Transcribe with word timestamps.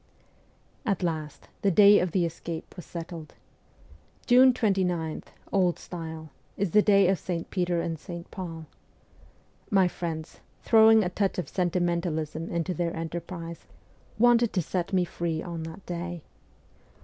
At 0.83 1.03
last 1.03 1.47
the 1.61 1.69
day 1.69 1.99
of 1.99 2.11
the 2.11 2.25
escape 2.25 2.75
was 2.75 2.87
settled. 2.87 3.35
June 4.25 4.51
29, 4.51 5.21
old 5.51 5.77
style, 5.77 6.31
is 6.57 6.71
the 6.71 6.81
day 6.81 7.07
of 7.07 7.19
St. 7.19 7.47
Peter 7.51 7.79
and 7.79 7.99
St. 7.99 8.31
Paul. 8.31 8.65
My 9.69 9.87
friends, 9.87 10.39
throwing 10.63 11.03
a 11.03 11.09
touch 11.09 11.37
of 11.37 11.47
sentimentalism 11.47 12.49
into 12.49 12.73
their 12.73 12.95
enterprise, 12.95 13.67
wanted 14.17 14.53
to 14.53 14.61
set 14.63 14.91
me 14.91 15.05
free 15.05 15.43
on 15.43 15.61
that 15.69 15.85
day. 15.85 16.23